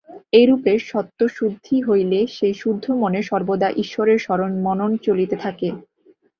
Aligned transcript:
এইরূপে 0.33 0.73
সত্ত্বশুদ্ধি 0.85 1.77
হইলে 1.81 2.19
সেই 2.35 2.53
শুদ্ধ 2.53 2.85
মনে 3.01 3.21
সর্বদা 3.29 3.67
ঈশ্বরের 3.83 4.17
স্মরণ-মনন 4.19 4.91
চলিতে 5.05 5.35
থাকে। 5.37 5.67